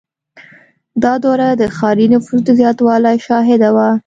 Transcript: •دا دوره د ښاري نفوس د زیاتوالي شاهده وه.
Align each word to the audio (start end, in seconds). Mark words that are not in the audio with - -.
•دا 1.03 1.13
دوره 1.23 1.47
د 1.61 1.63
ښاري 1.77 2.05
نفوس 2.13 2.39
د 2.45 2.49
زیاتوالي 2.59 3.15
شاهده 3.27 3.69
وه. 3.75 3.89